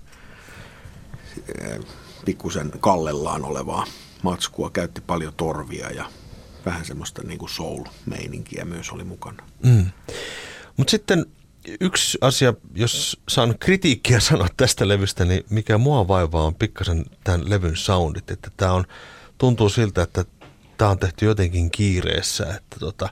[2.25, 3.87] pikkusen kallellaan olevaa
[4.23, 6.11] matskua, käytti paljon torvia ja
[6.67, 9.43] vähän semmoista niin kuin soul-meininkiä myös oli mukana.
[9.63, 9.87] Mm.
[10.77, 11.27] Mutta sitten
[11.81, 17.51] yksi asia, jos saan kritiikkiä sanoa tästä levystä, niin mikä mua vaivaa on pikkasen tämän
[17.51, 18.31] levyn soundit.
[18.31, 18.85] Että tämä on,
[19.39, 20.25] tuntuu siltä, että
[20.79, 23.09] tämä on tehty jotenkin kiireessä, että tota,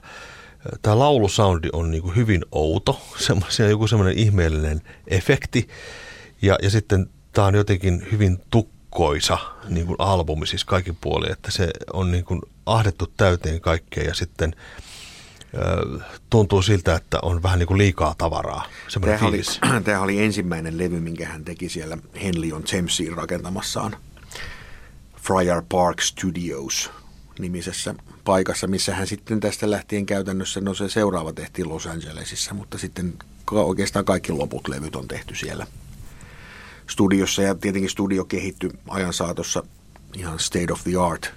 [0.81, 5.67] tämä laulusoundi on niin kuin hyvin outo, semmoisia, joku semmoinen ihmeellinen efekti.
[6.41, 8.39] Ja, ja sitten tämä on jotenkin hyvin
[8.95, 9.37] tukkoisa
[9.69, 14.13] niin kuin albumi siis kaikin puolin, että se on niin kuin ahdettu täyteen kaikkea ja
[14.13, 14.55] sitten–
[16.29, 18.65] tuntuu siltä, että on vähän niin kuin liikaa tavaraa.
[18.93, 23.95] Tämähän oli, tämähän oli ensimmäinen levy, minkä hän teki siellä Henley on Thamesiin rakentamassaan
[25.21, 26.91] Friar Park Studios
[27.39, 32.77] nimisessä paikassa, missä hän sitten tästä lähtien käytännössä, no se seuraava tehtiin Los Angelesissa, mutta
[32.77, 33.13] sitten
[33.51, 35.67] oikeastaan kaikki loput levyt on tehty siellä
[36.89, 39.63] studiossa ja tietenkin studio kehittyi ajan saatossa
[40.17, 41.33] ihan state of the art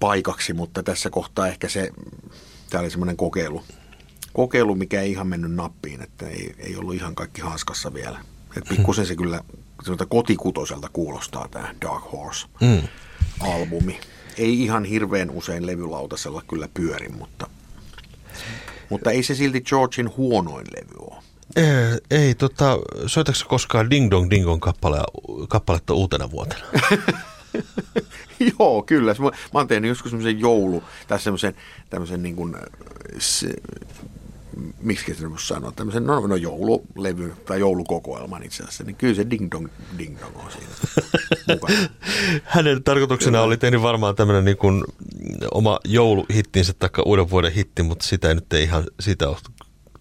[0.00, 1.92] paikaksi, mutta tässä kohtaa ehkä se
[2.70, 3.62] Tämä oli semmoinen kokeilu,
[4.32, 8.20] kokeilu, mikä ei ihan mennyt nappiin, että ei, ei ollut ihan kaikki hanskassa vielä.
[8.56, 9.44] Et pikkusen se kyllä
[10.08, 13.92] kotikutoiselta kuulostaa tämä Dark Horse-albumi.
[13.92, 13.98] Mm.
[14.38, 17.50] Ei ihan hirveän usein levylautasella kyllä pyöri, mutta,
[18.90, 21.22] mutta ei se silti Georgein huonoin levy ole.
[21.56, 21.64] Ei,
[22.10, 24.98] ei tota, soitatko koskaan Ding Dong Dingon kappale,
[25.48, 26.64] kappaletta uutena vuotena?
[28.58, 29.14] Joo, kyllä.
[29.18, 31.54] Mä, mä oon tehnyt joskus semmoisen joulu, tai semmoisen
[31.90, 32.56] tämmöisen niin kuin,
[33.18, 33.54] se,
[34.80, 39.30] miksi se voisi sanoa, tämmöisen no, no joululevy tai joulukokoelman itse asiassa, niin kyllä se
[39.30, 40.68] ding dong, ding dong on siinä
[41.48, 41.78] mukana.
[42.44, 43.46] Hänen tarkoituksena kyllä.
[43.46, 44.84] oli tehnyt varmaan tämmöinen niin kuin
[45.54, 49.36] oma jouluhittinsä tai uuden vuoden hitti, mutta sitä ei nyt ei ihan sitä ole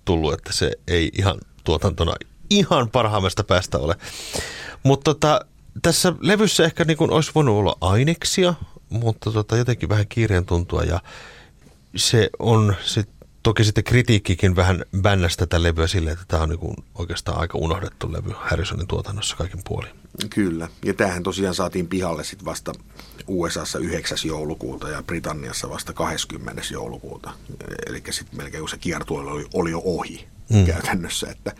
[0.07, 2.13] tullut, että se ei ihan tuotantona
[2.49, 3.95] ihan parhaimmasta päästä ole.
[4.83, 5.45] Mutta tota,
[5.81, 8.53] tässä levyssä ehkä niin kuin olisi voinut olla aineksia,
[8.89, 10.99] mutta tota, jotenkin vähän kiireen tuntua ja
[11.95, 13.09] se on sit,
[13.47, 17.57] toki sitten kritiikkikin vähän bännästä tätä levyä sille, että tämä on niin kuin oikeastaan aika
[17.57, 19.89] unohdettu levy Harrisonin tuotannossa kaiken puolin.
[20.29, 22.73] Kyllä, ja tämähän tosiaan saatiin pihalle sitten vasta
[23.27, 24.17] USAssa 9.
[24.25, 26.61] joulukuuta ja Britanniassa vasta 20.
[26.71, 27.31] joulukuuta.
[27.87, 30.65] Eli sitten melkein kun se kiertue oli, oli jo ohi mm.
[30.65, 31.51] käytännössä, että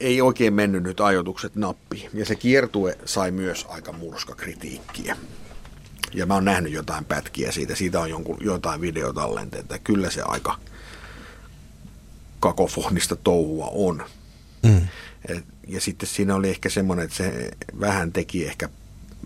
[0.00, 2.08] ei oikein mennyt nyt ajoitukset nappi.
[2.14, 5.16] Ja se kiertue sai myös aika murskakritiikkiä.
[6.14, 9.78] Ja mä oon nähnyt jotain pätkiä siitä, siitä on jonkun, jotain videotallenteita.
[9.78, 10.69] Kyllä se aika
[12.40, 14.04] kakofonista touhua on.
[14.62, 14.88] Mm.
[15.28, 17.50] Et, ja sitten siinä oli ehkä semmoinen, että se
[17.80, 18.68] vähän teki ehkä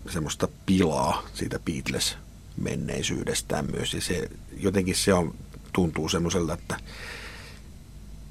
[0.09, 2.17] semmoista pilaa siitä Beatles
[2.57, 3.93] menneisyydestään myös.
[3.93, 5.35] Ja se, jotenkin se on,
[5.73, 6.79] tuntuu semmoiselta, että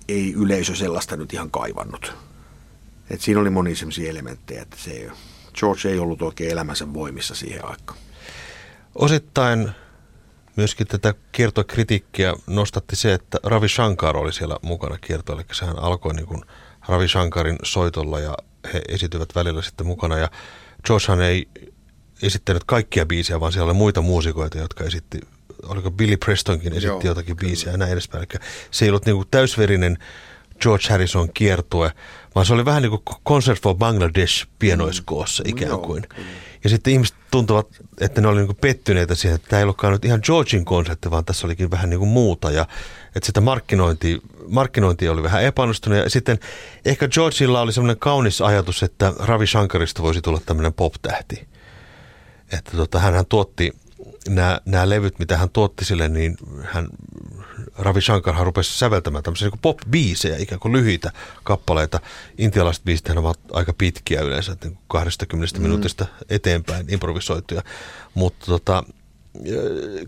[0.09, 2.12] ei yleisö sellaista nyt ihan kaivannut.
[3.11, 5.11] Et siinä oli moni semmoisia elementtejä, että se ei,
[5.55, 7.99] George ei ollut oikein elämänsä voimissa siihen aikaan.
[8.94, 9.70] Osittain
[10.57, 15.43] myöskin tätä kiertokritiikkiä nostatti se, että Ravi Shankar oli siellä mukana kiertoilla.
[15.43, 16.43] Eli sehän alkoi niin kuin
[16.88, 18.37] Ravi Shankarin soitolla ja
[18.75, 20.19] he esityvät välillä sitten mukana.
[20.19, 20.31] Ja
[20.87, 21.49] Georgehan ei
[22.23, 25.21] esittänyt kaikkia biisejä, vaan siellä oli muita muusikoita, jotka esitti,
[25.62, 27.49] oliko Billy Prestonkin esitti Joo, jotakin kyllä.
[27.49, 28.27] biisiä ja näin edespäin.
[28.31, 28.40] Eli
[28.71, 29.99] se ei ollut niin kuin täysverinen
[30.61, 31.93] George Harrison kiertue,
[32.35, 35.51] vaan se oli vähän niin kuin Concert for Bangladesh pienoiskoossa mm.
[35.51, 36.07] ikään kuin.
[36.17, 36.25] Joo,
[36.64, 37.67] ja sitten ihmiset tuntuvat,
[38.01, 41.11] että ne oli niin kuin pettyneitä siihen, että tämä ei ollutkaan nyt ihan Georgin konsertti,
[41.11, 42.51] vaan tässä olikin vähän niin kuin muuta.
[42.51, 42.67] Ja
[43.17, 45.99] että sitä markkinointi, markkinointi oli vähän epäonnistunut.
[45.99, 46.38] Ja sitten
[46.85, 51.49] ehkä Georgilla oli semmoinen kaunis ajatus, että Ravi Shankarista voisi tulla tämmöinen pop-tähti.
[52.53, 53.73] Että tota, hän tuotti
[54.29, 56.88] nämä, nämä levyt, mitä hän tuotti sille, niin hän,
[57.78, 62.00] Ravi Shankarhan rupesi säveltämään tämmöisiä niin pop-biisejä, ikään kuin lyhyitä kappaleita.
[62.38, 65.62] Intialaiset biisit ovat aika pitkiä yleensä, niin 20 mm.
[65.62, 67.62] minuutista eteenpäin improvisoituja.
[68.14, 68.84] Mutta tota,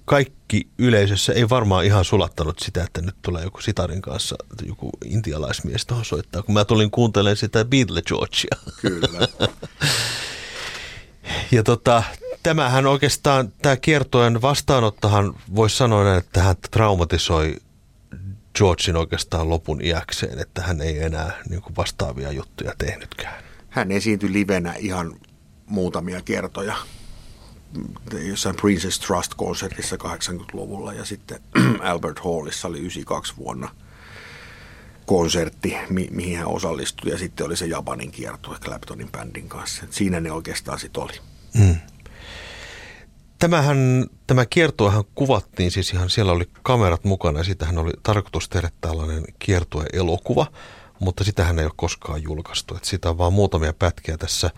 [0.05, 5.87] kaikki yleisössä ei varmaan ihan sulattanut sitä, että nyt tulee joku sitarin kanssa joku intialaismies
[5.87, 8.57] tuohon soittaa, kun mä tulin kuuntelemaan sitä Beatle Georgia.
[8.81, 9.29] Kyllä.
[11.51, 12.03] ja tota,
[12.43, 17.57] tämähän oikeastaan, tämä kiertojen vastaanottohan voisi sanoa että hän traumatisoi
[18.55, 23.45] Georgein oikeastaan lopun iäkseen, että hän ei enää niin kuin vastaavia juttuja tehnytkään.
[23.69, 25.17] Hän esiintyi livenä ihan
[25.67, 26.77] muutamia kertoja
[28.29, 31.41] jossain Princess Trust-konsertissa 80-luvulla ja sitten
[31.81, 33.69] Albert Hallissa oli 92 vuonna
[35.07, 39.85] konsertti, mi- mihin hän osallistui ja sitten oli se Japanin kiertue Claptonin bändin kanssa.
[39.85, 41.12] Et siinä ne oikeastaan sitten oli.
[41.55, 41.77] Mm.
[43.38, 48.71] Tämähän, tämä kiertuehan kuvattiin, siis ihan siellä oli kamerat mukana ja sitähän oli tarkoitus tehdä
[48.81, 50.47] tällainen kiertue-elokuva,
[51.01, 52.75] mutta sitähän ei ole koskaan julkaistu.
[52.77, 54.51] Että sitä on vaan muutamia pätkiä tässä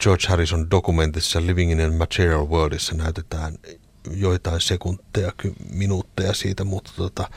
[0.00, 3.58] George Harrison dokumentissa Living in a Material Worldissa näytetään
[4.10, 5.32] joitain sekunteja,
[5.70, 7.30] minuutteja siitä, mutta tota,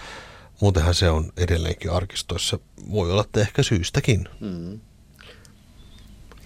[0.63, 2.59] muutenhan se on edelleenkin arkistoissa.
[2.91, 4.29] Voi olla, että ehkä syystäkin.
[4.39, 4.79] Mm.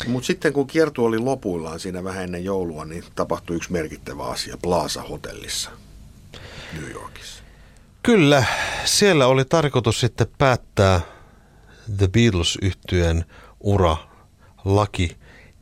[0.08, 4.58] Mutta sitten kun kiertu oli lopuillaan siinä vähän ennen joulua, niin tapahtui yksi merkittävä asia
[4.64, 5.70] Plaza Hotellissa
[6.74, 7.44] New Yorkissa.
[8.04, 8.44] Kyllä,
[8.86, 11.02] siellä oli tarkoitus sitten päättää
[11.98, 13.26] The beatles yhtyeen
[13.60, 13.98] ura
[14.66, 15.18] laki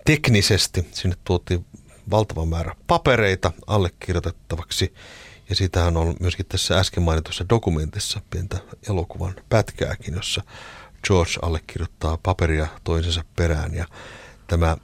[0.06, 0.88] teknisesti.
[0.92, 1.66] Sinne tuotiin
[2.12, 4.94] valtava määrä papereita allekirjoitettavaksi.
[5.50, 8.58] Ja sitähän on myöskin tässä äsken mainitussa dokumentissa pientä
[8.90, 10.44] elokuvan pätkääkin, jossa
[11.08, 13.74] George allekirjoittaa paperia toisensa perään.
[13.74, 13.88] Ja
[14.48, 14.78] tämä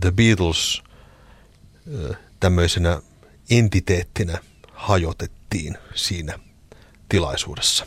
[0.00, 0.82] The Beatles
[2.40, 3.02] tämmöisenä
[3.50, 4.38] entiteettinä
[4.72, 6.38] hajotettiin siinä
[7.08, 7.86] tilaisuudessa.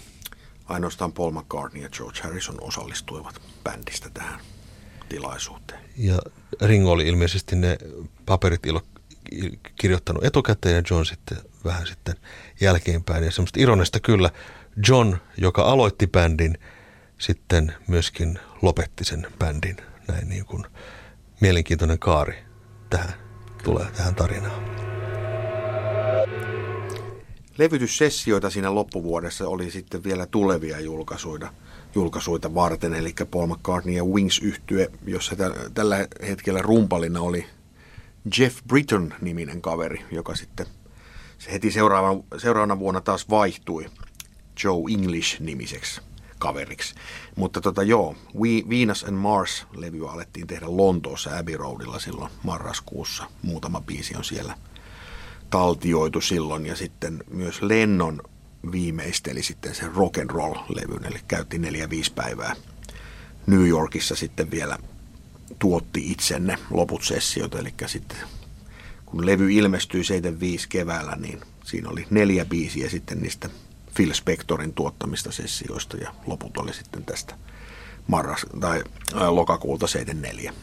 [0.66, 4.40] Ainoastaan Paul McCartney ja George Harrison osallistuivat bändistä tähän
[5.10, 5.82] tilaisuuteen.
[5.98, 6.20] Ja
[6.62, 7.78] Ringo oli ilmeisesti ne
[8.26, 8.82] paperit ilo,
[9.76, 12.16] kirjoittanut etukäteen ja John sitten vähän sitten
[12.62, 13.24] jälkeenpäin.
[13.24, 14.30] Ja semmoista ironista kyllä
[14.88, 16.58] John, joka aloitti bändin,
[17.18, 19.78] sitten myöskin lopetti sen bändin.
[20.08, 20.64] Näin niin kuin
[21.40, 22.38] mielenkiintoinen kaari
[22.90, 23.14] tähän
[23.64, 24.72] tulee tähän tarinaan.
[27.58, 31.54] Levytyssessioita siinä loppuvuodessa oli sitten vielä tulevia julkaisuja,
[31.96, 35.36] julkaisuita varten, eli Paul McCartney ja Wings yhtye, jossa
[35.74, 37.46] tällä hetkellä rumpalina oli
[38.38, 40.66] Jeff Britton-niminen kaveri, joka sitten
[41.42, 43.86] se heti seuraavana, seuraavana vuonna taas vaihtui
[44.64, 46.02] Joe English-nimiseksi
[46.40, 46.96] kaveriksi.
[47.36, 53.24] Mutta tota joo, We, Venus and Mars-levy alettiin tehdä Lontoossa Abbey Roadilla silloin marraskuussa.
[53.42, 54.58] Muutama biisi on siellä
[55.50, 58.22] taltioitu silloin ja sitten myös Lennon
[58.72, 62.56] viimeisteli sitten sen rock and roll-levyn, eli käytti neljä viisi päivää
[63.48, 64.78] New Yorkissa sitten vielä
[65.60, 68.18] tuotti itsenne loput sessiot, eli sitten
[69.12, 73.50] kun levy ilmestyi 75 keväällä, niin siinä oli neljä biisiä sitten niistä
[73.96, 77.36] Phil Spectorin tuottamista sessioista ja loput oli sitten tästä
[78.08, 78.84] marras, tai
[79.16, 80.54] ää, lokakuulta 74.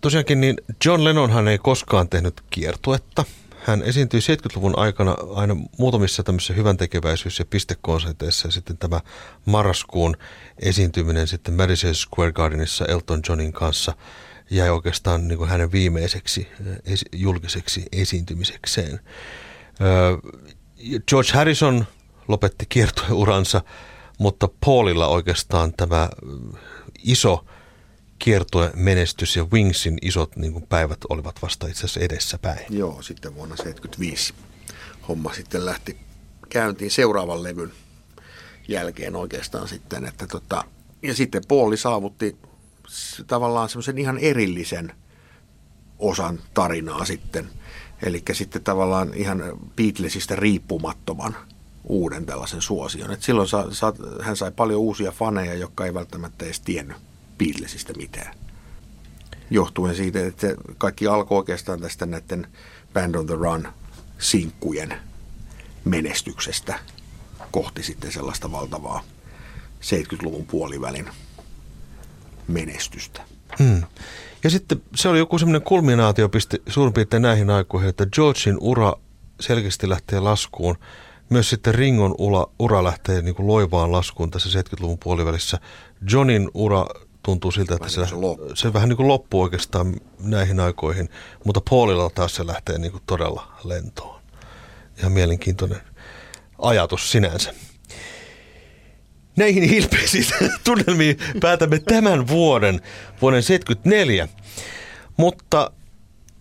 [0.00, 3.24] Tosiaankin niin John Lennonhan ei koskaan tehnyt kiertuetta.
[3.64, 9.00] Hän esiintyi 70-luvun aikana aina muutamissa tämmöisissä hyvän tekeväisyys- ja pistekonserteissa ja sitten tämä
[9.46, 10.16] marraskuun
[10.58, 13.94] esiintyminen sitten Madison Square Gardenissa Elton Johnin kanssa,
[14.50, 16.48] jäi oikeastaan niin kuin hänen viimeiseksi
[16.84, 19.00] esi- julkiseksi esiintymisekseen.
[21.08, 21.86] George Harrison
[22.28, 23.62] lopetti kiertueuransa,
[24.18, 26.08] mutta Paulilla oikeastaan tämä
[27.02, 27.44] iso
[28.18, 32.66] kiertue menestys ja Wingsin isot niin kuin päivät olivat vasta itse asiassa edessäpäin.
[32.70, 34.34] Joo, sitten vuonna 1975
[35.08, 35.96] homma sitten lähti
[36.48, 37.72] käyntiin seuraavan levyn
[38.68, 40.04] jälkeen oikeastaan sitten.
[40.04, 40.64] Että tota,
[41.02, 42.36] ja sitten Pauli saavutti
[43.26, 44.92] tavallaan semmoisen ihan erillisen
[45.98, 47.48] osan tarinaa sitten.
[48.02, 49.42] Eli sitten tavallaan ihan
[49.76, 51.36] Beatlesista riippumattoman
[51.84, 53.10] uuden tällaisen suosion.
[53.10, 56.96] Et silloin sa, sa, hän sai paljon uusia faneja, jotka ei välttämättä edes tiennyt
[57.38, 58.34] Beatlesista mitään.
[59.50, 60.46] Johtuen siitä, että
[60.78, 62.46] kaikki alkoi oikeastaan tästä näiden
[62.92, 63.68] Band on the Run
[64.18, 64.94] sinkkujen
[65.84, 66.78] menestyksestä
[67.50, 69.02] kohti sitten sellaista valtavaa
[69.80, 71.10] 70-luvun puolivälin
[72.48, 73.22] menestystä.
[73.58, 73.82] Hmm.
[74.44, 78.92] Ja sitten se oli joku semmoinen kulminaatiopiste suurin piirtein näihin aikoihin, että Georgein ura
[79.40, 80.78] selkeästi lähtee laskuun.
[81.28, 85.58] Myös sitten Ringon ura, ura lähtee niin kuin loivaan laskuun tässä 70-luvun puolivälissä.
[86.10, 86.86] Johnin ura
[87.22, 88.14] tuntuu siltä, että se, se,
[88.54, 91.08] se vähän niin kuin loppuu oikeastaan näihin aikoihin,
[91.44, 94.20] mutta Paulilla taas se lähtee niin kuin todella lentoon.
[94.98, 95.80] Ihan mielenkiintoinen
[96.58, 97.54] ajatus sinänsä.
[99.36, 100.26] Näihin hilpeisiin
[100.64, 102.80] tunnelmiin päätämme tämän vuoden,
[103.22, 104.28] vuoden 74.
[105.16, 105.70] Mutta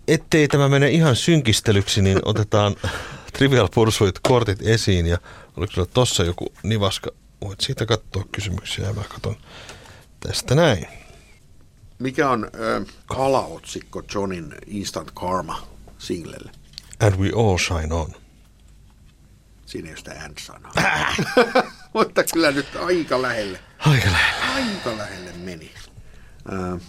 [0.08, 2.76] ettei tämä mene ihan synkistelyksi, niin otetaan
[3.34, 5.18] Trivial Pursuit kortit esiin ja
[5.58, 7.12] oliko sulla tossa joku nivaska?
[7.42, 9.36] Voit siitä katsoa kysymyksiä ja mä katson
[10.20, 10.88] tästä näin.
[12.00, 16.52] Mikä on äh, alaotsikko Johnin Instant Karma singlelle?
[17.00, 18.14] And we all shine on.
[19.66, 20.72] Siinä ei ole sitä and-sanaa.
[21.96, 23.60] Mutta kyllä nyt aika lähelle.
[23.80, 24.54] Aika lähelle.
[24.56, 25.72] Aika lähelle meni.
[26.54, 26.82] Äh,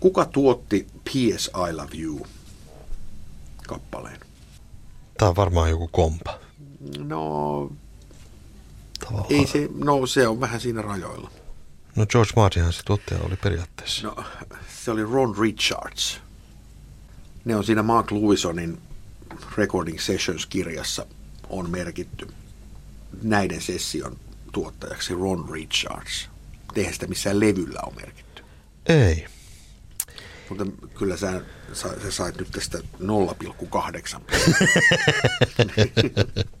[0.00, 1.50] kuka tuotti P.S.
[1.70, 2.26] I Love You
[3.68, 4.20] kappaleen?
[5.18, 6.38] Tämä on varmaan joku kompa.
[6.98, 7.70] No,
[9.00, 9.32] Tavallaan.
[9.34, 11.30] ei se, no se on vähän siinä rajoilla.
[11.96, 14.06] No George Martinhan se tuottaja oli periaatteessa.
[14.08, 14.24] No,
[14.84, 16.20] se oli Ron Richards.
[17.44, 18.78] Ne on siinä Mark Lewisonin
[19.56, 21.06] Recording Sessions-kirjassa
[21.48, 22.28] on merkitty
[23.22, 24.16] näiden session
[24.52, 26.28] tuottajaksi Ron Richards.
[26.76, 28.42] Eihän sitä missään levyllä on merkitty.
[28.86, 29.26] Ei.
[30.48, 30.66] Mutta
[30.98, 31.40] kyllä sä,
[31.72, 32.84] sä, sä sait nyt tästä 0,8.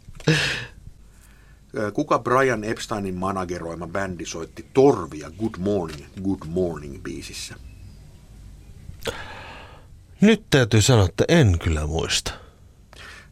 [1.94, 7.54] Kuka Brian Epsteinin manageroima bändi soitti Torvia Good Morning, Good Morning biisissä?
[10.20, 12.43] Nyt täytyy sanoa, että en kyllä muista.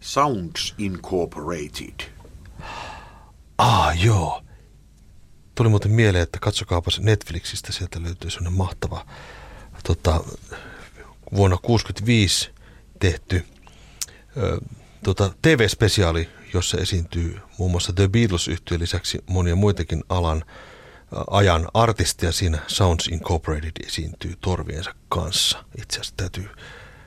[0.03, 2.11] Sounds Incorporated.
[3.59, 4.43] Ah, joo.
[5.55, 9.07] Tuli muuten mieleen, että katsokaapas Netflixistä, sieltä löytyy sellainen mahtava
[9.85, 10.11] tota,
[11.33, 12.51] vuonna 1965
[12.99, 13.47] tehty
[14.37, 14.61] ö,
[15.05, 20.45] tota, TV-spesiaali, jossa esiintyy muun muassa The beatles yhtyeen lisäksi monia muitakin alan
[21.31, 25.65] ajan artistia siinä Sounds Incorporated esiintyy torviensa kanssa.
[25.83, 26.49] Itse asiassa täytyy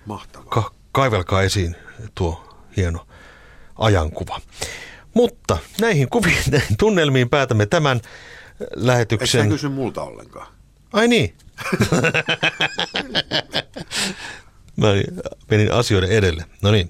[0.06, 0.50] Mahtavaa.
[0.50, 1.76] Ka- kaivelkaa esiin
[2.16, 3.08] tuo hieno
[3.76, 4.42] ajankuva.
[5.14, 8.02] Mutta näihin kuviin, näihin tunnelmiin päätämme tämän
[8.76, 9.42] lähetyksen.
[9.42, 10.48] Eikö kysy multa ollenkaan?
[10.94, 11.36] Ai niin.
[14.78, 14.88] Mä
[15.52, 16.46] menin asioiden edelle.
[16.62, 16.90] No niin.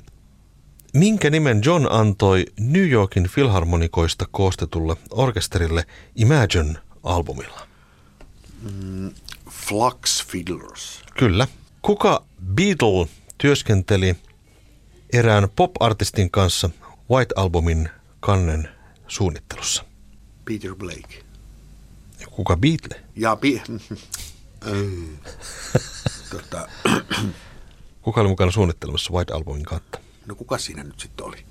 [0.94, 7.68] Minkä nimen John antoi New Yorkin filharmonikoista koostetulle orkesterille Imagine-albumilla?
[8.62, 9.12] Mm,
[9.50, 11.02] Flux Fiddlers.
[11.18, 11.48] Kyllä.
[11.82, 14.16] Kuka Beatle työskenteli
[15.14, 16.70] erään pop-artistin kanssa
[17.12, 17.90] White-albumin
[18.20, 18.70] kannen
[19.08, 19.84] suunnittelussa?
[20.46, 21.24] Peter Blake.
[22.20, 23.02] Ja kuka Beatle?
[23.16, 23.62] Ja bi-
[26.32, 26.68] tota.
[28.02, 30.00] Kuka oli mukana suunnittelemassa White-albumin katta?
[30.26, 31.46] No kuka siinä nyt sitten oli?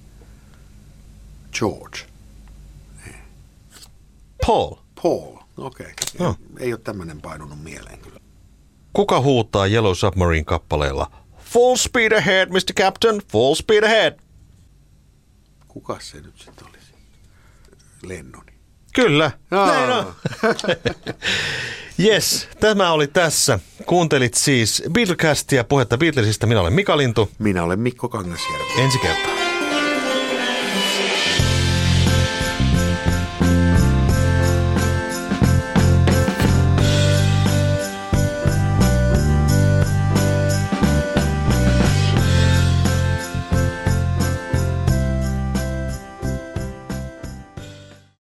[1.53, 1.99] George.
[4.47, 4.75] Paul.
[5.03, 5.87] Paul, okei.
[5.87, 6.27] Okay.
[6.27, 6.37] No.
[6.59, 8.21] Ei ole tämmöinen painunut mieleen kyllä.
[8.93, 11.11] Kuka huutaa Yellow Submarine kappaleella
[11.55, 12.73] Full speed ahead, Mr.
[12.75, 14.19] Captain, full speed ahead.
[15.69, 16.93] Kuka se nyt sitten olisi?
[18.03, 18.53] Lennoni.
[18.95, 19.67] Kyllä, Jaa.
[19.67, 20.15] näin on.
[22.05, 23.59] Yes, tämä oli tässä.
[23.87, 26.47] Kuuntelit siis Beatlecastia, puhetta Beatlesista.
[26.47, 27.31] Minä olen Mika Lintu.
[27.39, 28.81] Minä olen Mikko Kangasjärvi.
[28.81, 29.44] Ensi kertaa.